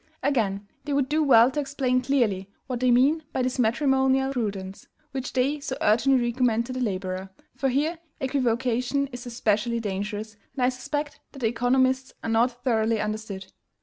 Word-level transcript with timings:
Again, 0.23 0.67
they 0.83 0.93
would 0.93 1.09
do 1.09 1.21
well 1.21 1.51
to 1.51 1.59
explain 1.59 2.01
clearly 2.01 2.49
what 2.65 2.79
they 2.79 2.89
mean 2.89 3.21
by 3.33 3.43
this 3.43 3.59
matrimonial 3.59 4.33
prudence 4.33 4.87
which 5.11 5.31
they 5.33 5.59
so 5.59 5.77
urgently 5.79 6.19
recommend 6.31 6.65
to 6.65 6.73
the 6.73 6.79
laborer; 6.79 7.29
for 7.55 7.69
here 7.69 7.99
equivocation 8.19 9.05
is 9.11 9.27
especially 9.27 9.79
dangerous, 9.79 10.37
and 10.55 10.63
I 10.63 10.69
suspect 10.69 11.19
that 11.33 11.39
the 11.41 11.47
economists 11.49 12.13
are 12.23 12.31
not 12.31 12.63
thoroughly 12.63 12.99
understood. 12.99 13.53